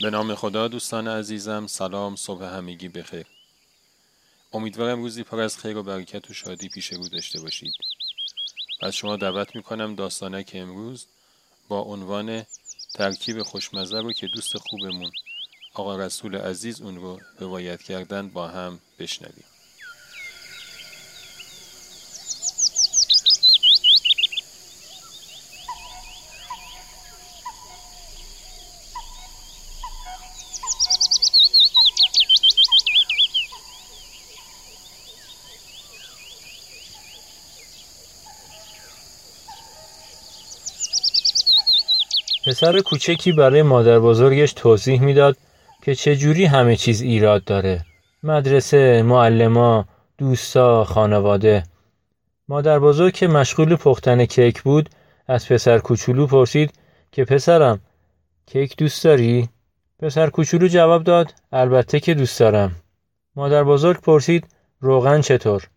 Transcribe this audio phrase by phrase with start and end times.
[0.00, 3.26] به نام خدا دوستان عزیزم سلام صبح همگی بخیر.
[4.52, 7.72] امیدوارم روزی پر از خیر و برکت و شادی پیش رو داشته باشید.
[8.80, 11.06] از شما دعوت می‌کنم داستانک امروز
[11.68, 12.46] با عنوان
[12.94, 15.10] ترکیب خوشمزه رو که دوست خوبمون
[15.74, 19.44] آقا رسول عزیز اون رو روایت کردن با هم بشنویم.
[42.48, 45.36] پسر کوچکی برای مادر بزرگش توضیح می‌داد
[45.82, 47.84] که چجوری همه چیز ایراد داره.
[48.22, 49.84] مدرسه، معلما،
[50.18, 51.62] دوستا، خانواده.
[52.48, 54.88] مادر بزرگ که مشغول پختن کیک بود
[55.26, 56.72] از پسر کوچولو پرسید
[57.12, 57.80] که پسرم
[58.46, 59.48] کیک دوست داری؟
[59.98, 62.76] پسر کوچولو جواب داد البته که دوست دارم.
[63.36, 64.46] مادر بزرگ پرسید
[64.80, 65.68] روغن چطور؟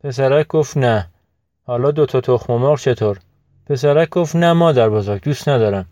[0.00, 1.10] پسرک گفت نه.
[1.62, 3.18] حالا دوتا تخم مرغ چطور؟
[3.66, 5.86] پسرک گفت نه مادر بزرگ دوست ندارم.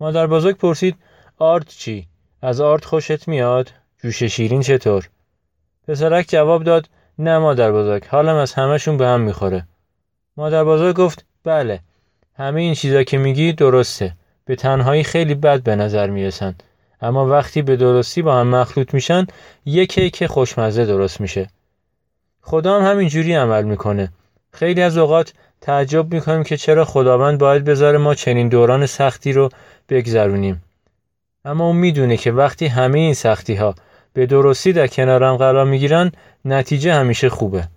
[0.00, 0.96] مادر بزرگ پرسید
[1.38, 2.06] آرد چی؟
[2.42, 5.08] از آرد خوشت میاد؟ جوش شیرین چطور؟
[5.88, 9.66] پسرک جواب داد نه مادر بزرگ حالم از همهشون به هم می‌خوره.
[10.36, 11.80] مادر بزرگ گفت بله
[12.34, 14.12] همه این چیزا که میگی درسته
[14.44, 16.54] به تنهایی خیلی بد به نظر می‌رسن
[17.00, 19.26] اما وقتی به درستی با هم مخلوط میشن
[19.64, 21.48] یک کیک خوشمزه درست میشه
[22.40, 24.12] خدا هم همینجوری عمل می‌کنه
[24.52, 29.48] خیلی از اوقات تعجب می‌کنیم که چرا خداوند باید بذاره ما چنین دوران سختی رو
[29.88, 30.62] بگذرونیم.
[31.44, 33.74] اما اون می‌دونه که وقتی همه این سختی ها
[34.12, 36.12] به درستی در کنارم قرار می‌گیرن
[36.44, 37.68] نتیجه همیشه خوبه.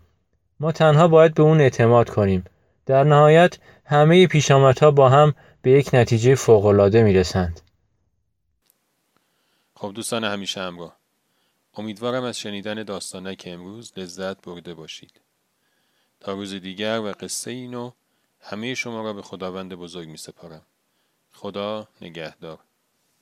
[0.60, 2.44] ما تنها باید به اون اعتماد کنیم.
[2.86, 7.62] در نهایت همه پیشامدها با هم به یک نتیجه فوقالعاده می‌رسند.
[9.76, 10.98] خب دوستان همیشه همراه
[11.78, 15.23] امیدوارم از شنیدن داستانک امروز لذت برده باشید.
[16.24, 17.92] تا روز دیگر و قصه اینو
[18.42, 20.62] همه شما را به خداوند بزرگ می سپارم
[21.32, 22.60] خدا نگهدار.